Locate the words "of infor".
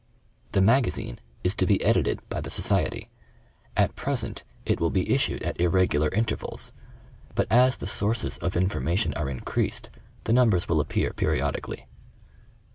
8.39-8.81